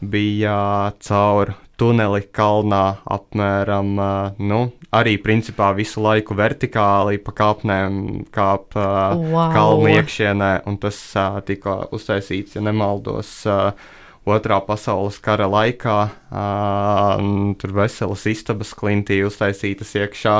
[0.00, 8.30] bija uh, caur tuneli kalnā apmēram, uh, nu, arī principā visu laiku vertikāli pa kāpnēm
[8.32, 9.52] kāp uh, Wow.
[9.52, 13.42] kalnu iekšienē, un tas uh, tika uztaisīts, ja nemaldos.
[13.44, 15.96] Uh, Otrā pasaules kara laikā
[16.30, 17.22] uh,
[17.58, 20.36] tur veselas istabas klintī uztaisītas iekšā.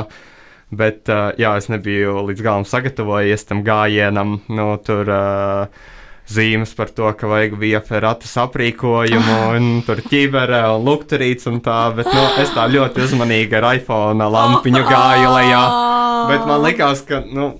[0.73, 4.37] Bet uh, jā, es nebiju līdz galam sagatavojies tam gājienam.
[4.47, 5.83] Nu, tur uh,
[6.31, 11.81] zīmes par to, ka vajag bija feratas aprīkojumu, un tur ķībere un lukturīts un tā.
[11.97, 15.63] Bet nu, es tā ļoti uzmanīgi ar iPhone lampiņu gāju lejā.
[16.31, 17.19] Bet man likās, ka.
[17.35, 17.51] Nu,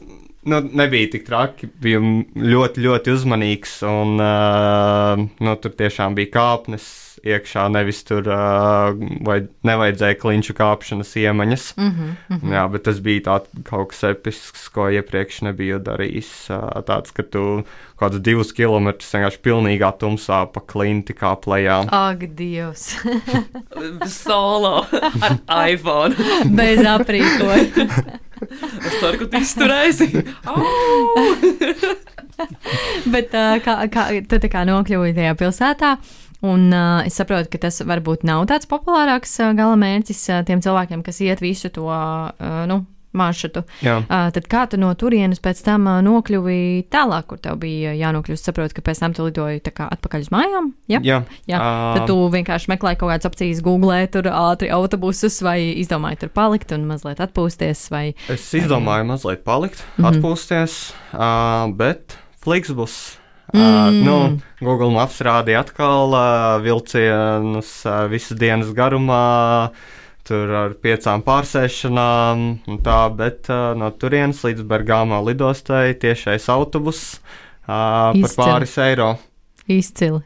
[0.46, 1.70] Nu, nebija tik traki.
[1.82, 2.02] Biju
[2.36, 3.80] ļoti, ļoti uzmanīgs.
[3.88, 6.90] Un, uh, nu, tur tiešām bija kāpnes
[7.24, 8.92] iekšā, nevis tur uh,
[9.24, 11.68] vai nevajadzēja kliņšu kāpšanas iemaņas.
[11.78, 12.54] Mm -hmm, mm -hmm.
[12.54, 16.32] Jā, bet tas bija tā, kaut kas episks, ko iepriekš nebiju darījis.
[16.50, 17.64] Uh, tāds, ka tu
[17.96, 21.88] kaut kādus divus kilometrus vienkārši pilnīgā tumsā pa klinti kā plējā.
[21.88, 22.98] Ak, Dievs!
[24.24, 24.86] Solo
[25.22, 26.16] ar iPhone.
[26.46, 28.20] Bez aprīkojuma.
[28.88, 30.08] Es ceru, ka tu izturēsi.
[33.14, 33.30] Bet
[33.64, 35.90] kā, kā tu tā kā nokļuvi tajā pilsētā?
[36.44, 40.60] Un uh, es saprotu, ka tas varbūt nav tāds populārāks uh, gala mērķis uh, tiem
[40.64, 42.82] cilvēkiem, kas iet visu to uh, nu,
[43.18, 43.64] maršrutu.
[43.86, 44.00] Jā.
[44.04, 48.50] Uh, tad kā tu no turienes pēc tam uh, nokļuvi tālāk, kur tev bija jānokļūst?
[48.50, 50.74] Saprotu, ka pēc tam tu lidoji atpakaļ uz mājām.
[50.92, 51.02] Ja?
[51.06, 51.62] Jā, Jā,
[51.98, 56.76] tad tu vienkārši meklēji kaut kādas opcijas, googlēji tur ātri autobusus, vai izdomāji tur palikt
[56.76, 57.88] un mazliet atpūsties.
[57.94, 58.06] Vai...
[58.34, 60.04] Es izdomāju mazliet palikt, mm.
[60.04, 60.10] -hmm.
[60.12, 60.80] atpūsties,
[61.14, 63.18] uh, bet Flixbus.
[63.18, 63.24] Uh,
[63.54, 64.02] Mm.
[64.02, 69.70] nu, Google Maps rādīja atkal uh, vilcienus uh, visas dienas garumā,
[70.28, 77.02] tur ar piecām pārsēšanām, un tā, bet uh, no turienes līdz Bergāmā lidostai tiešais autobus
[77.18, 78.38] uh, par Izcili.
[78.40, 79.10] pāris eiro.
[79.68, 80.24] Izcili.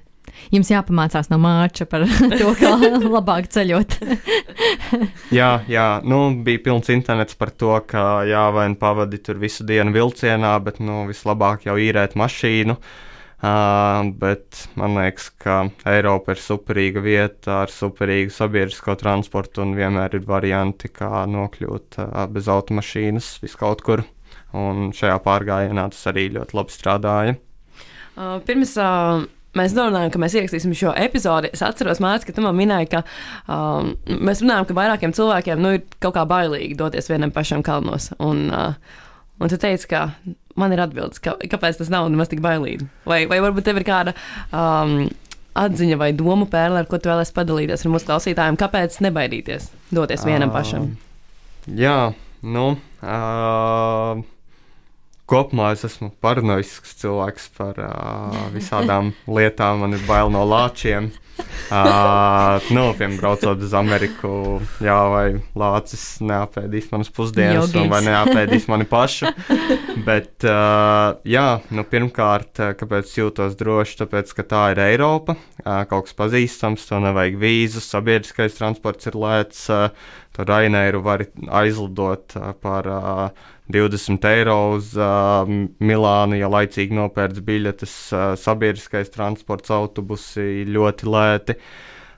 [0.54, 2.06] Jums jāpamācās no mārča par
[2.40, 2.76] to, kā
[3.08, 3.98] labāk ceļot.
[5.38, 9.66] Jā, jā, nu, bija pilns internets par to, ka jā, vai nu pavadi tur visu
[9.68, 12.78] dienu vilcienā, bet nu, vislabāk jau īrēt mašīnu.
[12.78, 13.04] Uh,
[13.42, 20.26] bet man liekas, ka Eiropa ir superīga vieta ar superīgu sabiedrisko transportu un vienmēr ir
[20.26, 24.04] varianti, kā nokļūt uh, bez automašīnas viskaut kur.
[24.58, 27.36] Un šajā pārgājienā tas arī ļoti labi strādāja.
[28.18, 32.46] Uh, pirms uh, mēs runājām, ka mēs ierakstīsim šo epizodi, es atceros, Mārcis, ka tu
[32.46, 33.04] man minēji, ka
[33.54, 38.10] um, mēs runājam, ka vairākiem cilvēkiem nu, ir kaut kā bailīgi doties vienam pašam kalnos.
[38.18, 39.06] Un, uh,
[39.38, 40.08] un tu teici, ka
[40.60, 42.88] man ir atbildes, ka, kāpēc tas nav nemaz tik bailīgi.
[43.08, 44.18] Vai, vai varbūt tev ir kāda.
[44.52, 45.08] Um,
[45.58, 50.26] Atziņa vai domu pērle, ar ko tu vēlēsies padalīties ar mūsu klausītājiem, kāpēc nebaidīties doties
[50.28, 50.92] vienam pašam?
[51.66, 52.12] Jā,
[52.46, 52.68] nu.
[53.02, 54.17] Uh,
[55.28, 59.84] Kopumā es esmu paranoisks cilvēks par uh, visādām lietām.
[59.84, 61.12] Man ir bail no lāčiem.
[61.68, 64.30] Uh, nu, piemēram, braucot uz Ameriku,
[64.82, 65.26] jā, vai
[65.60, 69.30] lācis neapēdīs manas pusdienas, vai neapēdīs mani pašu.
[70.08, 74.00] Bet, uh, jā, nu, pirmkārt, kāpēc jūtos droši?
[74.02, 79.20] Tāpēc, ka tā ir Eiropa, uh, kaut kas pazīstams, to nevajag vīzu, sabiedriskais transports ir
[79.20, 79.68] lēts.
[79.68, 79.92] Uh,
[80.38, 81.26] tur Rainēru var
[81.60, 85.44] aizlidot uh, par uh, 20 eiro uz uh,
[85.84, 87.96] Milānu, ja laicīgi nopērts biļetes.
[88.14, 91.58] Uh, sabiedriskais transports, autobusi ļoti lēti.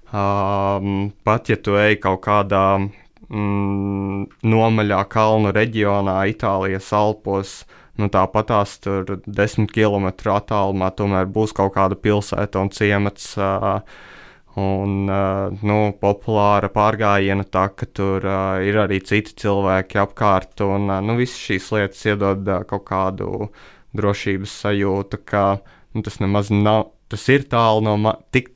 [0.10, 7.60] Um, pat ja tu ej kaut kādā mm, nomaļā kalnu reģionā, Itālijas Alpos,
[8.02, 13.34] nu tāpatās tur 10 km attālumā tomēr būs kaut kāda pilsēta un ciemats.
[13.38, 13.82] Uh,
[14.60, 20.90] Un, uh, nu, populāra pārgājiena tā, ka tur uh, ir arī citi cilvēki apkārt, un
[20.90, 23.50] uh, nu, visas šīs lietas iedod uh, kaut kādu
[23.98, 25.44] drošības sajūtu, ka
[25.94, 28.52] nu, tas nemaz nav, tas ir tālu no, tik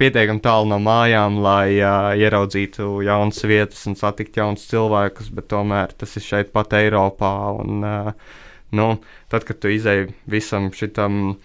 [0.00, 5.94] pietiekami tālu no mājām, lai uh, ieraudzītu jaunas vietas un satiktu jaunus cilvēkus, bet tomēr
[5.98, 8.38] tas ir šeit pat Eiropā, un uh,
[8.78, 8.88] nu,
[9.32, 11.36] tad, kad tu izēji visam šitam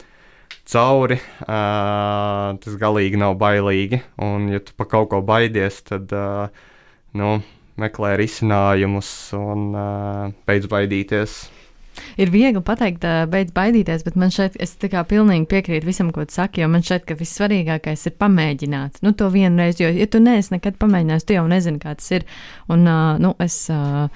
[0.67, 4.01] cauri, uh, tas galīgi nav bailīgi.
[4.23, 6.47] Un, ja tu par kaut ko baidies, tad uh,
[7.17, 7.37] nu,
[7.79, 11.37] meklē risinājumus un uh, beidz baidīties.
[12.21, 16.25] Ir viegli pateikt, beidz baidīties, bet man šeit, es tā kā pilnīgi piekrītu visam, ko
[16.27, 19.01] tu saki, jo man šķiet, ka vissvarīgākais ir pamēģināt.
[19.05, 22.27] Nu, to vienreiz, jo, ja tu neesi nekad pamēģinājis, tu jau nezini, kā tas ir.
[22.73, 24.07] Un, ā, nu, es, ā,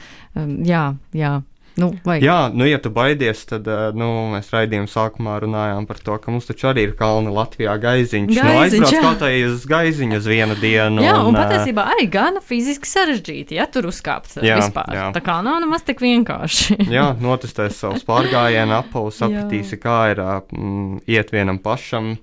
[0.67, 0.83] jā,
[1.17, 1.39] jā.
[1.79, 2.17] Nu, vai?
[2.19, 6.33] Jā, nu, ja tu baidies, tad uh, nu, mēs raidījuma sākumā runājām par to, ka
[6.33, 8.27] mums taču arī ir kalni Latvijā gaiziņš.
[8.27, 9.03] nu, Gaiziņš, aizbrauc jā.
[9.05, 11.05] kaut vai uz gaiziņu uz vienu dienu.
[11.05, 14.91] Jā, un ā, patiesībā arī gana fiziski sarežģīti, ja tur uzkāpt Jā, vispār.
[14.97, 15.07] jā.
[15.15, 16.81] Tā kā nav nemaz tik vienkārši.
[16.97, 22.17] Jā, notestēs savus pārgājienu apavus, sapratīsi, kā ir ā, mm, iet vienam pašam.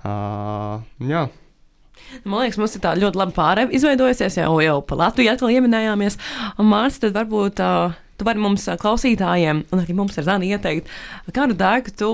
[0.00, 1.28] Uh, jā,
[2.24, 6.16] Man liekas, mums ir tā ļoti laba pārēja izveidojusies, jau, jau pa Latviju atkal ieminējāmies.
[6.58, 10.90] Un, Mārcis, tad varbūt uh, tu vari mums klausītājiem, un arī mums ar Zani ieteikt,
[11.32, 12.10] kādu dēku tu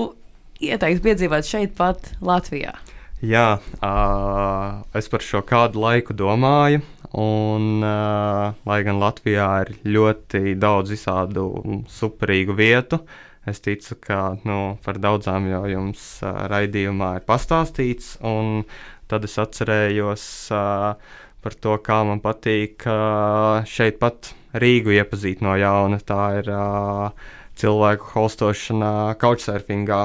[0.63, 2.77] ieteiktu piedzīvot šeit pat Latvijā.
[3.21, 6.83] jā uh, es par šo kādu laiku domāju.
[7.17, 11.45] Un, uh, lai gan Latvijā ir ļoti daudz visādu
[11.89, 12.99] superīgu vietu,
[13.47, 18.17] es ticu, ka nu, par daudzām jau jums uh, raidījumā ir pastāstīts.
[18.27, 18.67] Un
[19.07, 25.55] tad es atcerējos uh, par to, kā man patīk uh, šeit pat Rīgu iepazīt no
[25.59, 25.99] jauna.
[26.03, 28.91] Tā ir uh, cilvēku holstošana
[29.21, 30.01] couchsurfingā.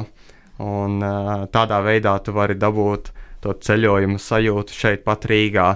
[0.63, 3.11] Un uh, tādā veidā tu vari dabūt
[3.43, 5.69] to ceļojumu sajūtu šeit pat Rīgā.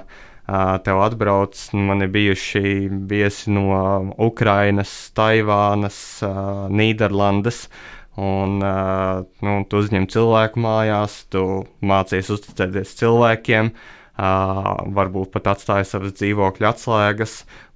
[0.47, 7.67] Uh, tev atbrauc, man ir bijuši viesi no Ukrainas, Taivānas, uh, Nīderlandes.
[8.17, 11.43] Un, uh, nu, tu uzņem cilvēku mājās, tu
[11.85, 17.35] mācies uzticēties cilvēkiem, uh, varbūt pat atstāji savas dzīvokļa atslēgas,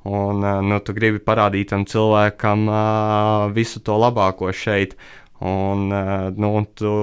[0.09, 4.97] un uh, nu, tu gribi parādīt tam cilvēkam uh, visu to labāko šeit.
[5.41, 6.95] Un, uh, nu, tu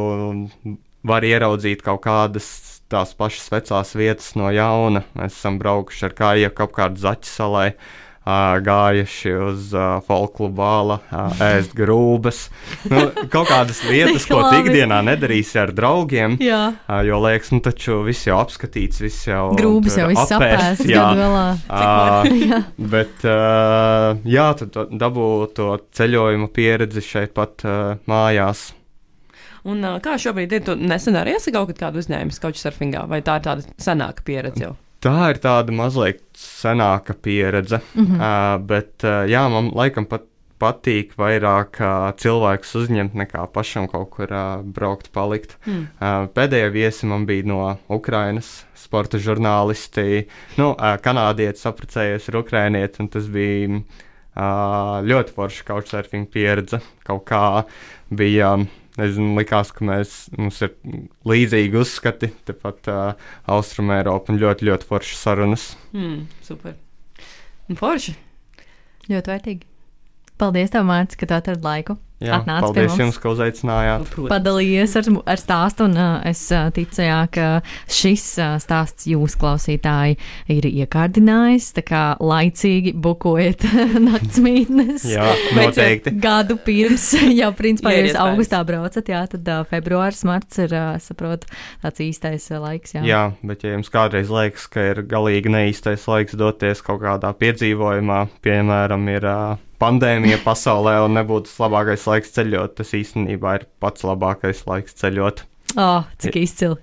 [1.08, 2.50] vari ieraudzīt kaut kādas
[2.92, 5.04] tās pašas vecās vietas no jauna.
[5.18, 7.70] Mēs esam braukuši ar kājieku apkārt Zaķu salai.
[8.66, 12.42] Gājuši uz uh, folklu bāla, uh, ēst grūbas.
[12.92, 16.36] Nu, kaut kādas vietas, ko ikdienā nedarīsi ar draugiem.
[16.44, 20.32] Jā, Uh, jo liekas, nu taču viss jau apskatīts, viss jau grūbis tur jau viss
[20.36, 21.04] apēsts, jā.
[21.20, 21.46] galā.
[21.68, 22.62] Ā,
[22.94, 28.70] bet, uh, jā, to- dabū to ceļojuma pieredzi šeit pat uh, mājās.
[29.68, 30.62] Un, uh, kā šobrīd ir?
[30.68, 34.64] Tu nesen arī esi kaut kad kādu uzņēmis couchsurfingā, vai tā ir tāda senāka pieredze
[34.70, 34.76] jau?
[35.08, 38.18] Tā ir tāda mazliet senāka pieredze, mm -hmm.
[38.20, 44.10] uh, bet uh, jā, man laikam pat patīk vairāk uh, cilvēkus uzņemt nekā pašam kaut
[44.16, 45.58] kur uh, braukt, palikt.
[45.66, 45.84] Mm.
[46.00, 50.26] Uh, pēdējie viesi man bija no Ukrainas, sporta žurnālisti,
[50.58, 56.82] nu, uh, kanādietis apprecējies ar ukrainieti, un tas bija uh, ļoti forša couchsurfing pieredze.
[57.08, 57.64] Kaut kā
[58.10, 58.58] bija.
[58.98, 60.74] Nezinu, likās, ka mēs, mums ir
[61.30, 65.70] līdzīgi uzskati, tepat uh, Austrumē, Eiropā, un ļoti, ļoti foršas sarunas.
[65.94, 66.78] Mm, super.
[67.70, 68.16] Un forši.
[69.08, 69.77] Ļoti vērtīgi.
[70.38, 71.98] Paldies, tev, Mārcis, ka tu atradi laiku.
[72.18, 74.08] Jā, Atnāc paldies jums, ka uzaicinājāt.
[74.10, 74.32] Protams.
[74.32, 77.50] Padalījies ar, ar stāstu, un uh, es uh, ticu, jā, ka
[77.94, 80.16] šis uh, stāsts jūs, klausītāji,
[80.50, 81.68] ir iekārdinājis.
[81.78, 83.68] Tā kā laicīgi bukojiet
[84.08, 85.06] naktsmītnes.
[85.14, 85.28] Jā,
[85.60, 86.16] noteikti.
[86.24, 87.06] Gadu pirms,
[87.42, 91.54] jau principā, ir jūs augustā braucat, jā, tad uh, februāris, marts ir, uh, saprotu,
[91.86, 92.98] tāds īstais uh, laiks.
[92.98, 93.06] Jā.
[93.06, 98.24] Jā, bet ja jums kādreiz liekas, ka ir galīgi neīstais laiks doties kaut kādā piedzīvojumā,
[98.42, 99.48] piemēram, ir uh,
[99.82, 105.44] pandēmija pasaulē un nebūtu labākais laiks ceļot, tas īstenībā ir pats labākais laiks ceļot.
[105.78, 106.80] Oh, cik izcili.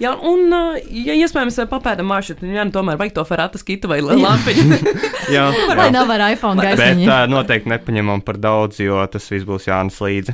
[0.00, 0.48] Jā, un,
[0.88, 4.78] ja iespējams, papētam maršrutu, tad jā, nu, tomēr vajag to ferāta skitu vai lampiņu.
[5.34, 5.42] Jā,
[5.76, 7.04] Vai nav ar iPhone Bet gaismiņu?
[7.10, 10.32] uh, noteikti nepaņemam par daudz, jo tas viss būs jānes līdzi.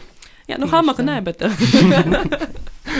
[0.53, 1.43] jā, nu, hamaku nē, bet.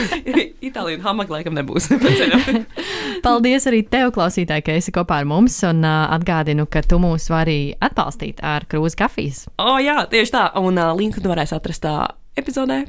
[0.67, 1.89] Itālijā hamaku laikam nebūs.
[3.25, 5.57] Paldies arī tev, klausītāji, ka esi kopā ar mums.
[5.67, 9.45] Un uh, atgādinu, ka tu mūs vari atbalstīt ar krūzi kafijas.
[9.61, 10.45] O, jā, tieši tā.
[10.61, 11.95] Un uh, linku tu varēsi atrast tā
[12.39, 12.83] epizodē.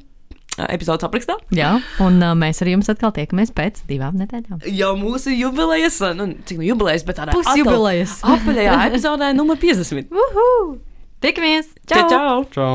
[0.57, 1.35] Epizodes aprakstā.
[1.53, 4.65] Jā, un uh, mēs ar jums atkal tiekamies pēc divām nedēļām.
[4.73, 8.23] Jau mūsu jubilejas, nu, cik nu jubilejas, bet tādā Pusjubilejas.
[8.25, 10.09] Apaļajā epizodē numur 50.
[10.17, 10.51] Uhu!
[11.21, 11.75] Tikamies!
[11.85, 12.09] Čau!
[12.09, 12.37] čau!
[12.57, 12.75] Čau!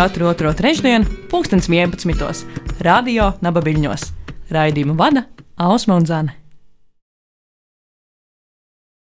[0.00, 2.46] Katru otro trešdienu, pulkstens 11.
[2.80, 4.08] Radio Nabaviļņos.
[4.48, 5.26] Raidījumu vada
[5.60, 6.39] Ausma un Zana.